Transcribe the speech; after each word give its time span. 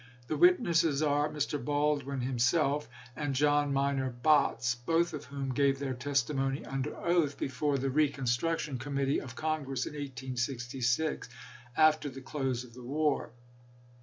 The 0.25 0.35
witnesses 0.35 1.03
are 1.03 1.29
Mr. 1.29 1.63
Baldwin 1.63 2.21
himself 2.21 2.89
and 3.15 3.35
John 3.35 3.71
Minor 3.71 4.09
Botts, 4.09 4.73
both 4.73 5.13
of 5.13 5.25
whom 5.25 5.53
gave 5.53 5.77
their 5.77 5.93
testimony 5.93 6.65
under 6.65 6.97
oath 6.97 7.37
before 7.37 7.77
the 7.77 7.91
Reconstruction 7.91 8.79
Committee 8.79 9.21
of 9.21 9.35
Congress 9.35 9.85
in 9.85 9.93
1866, 9.93 11.29
after 11.77 12.09
the 12.09 12.19
close 12.19 12.63
of 12.63 12.73
the 12.73 12.81
war. 12.81 13.29